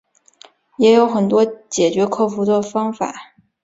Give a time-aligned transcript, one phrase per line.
[0.77, 3.35] 也有很多解决克服的方法